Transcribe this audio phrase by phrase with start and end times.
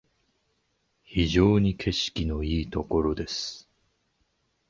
[1.03, 3.69] 非常に景色のいいところです